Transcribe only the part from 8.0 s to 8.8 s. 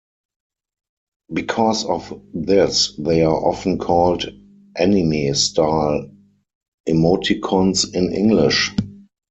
English.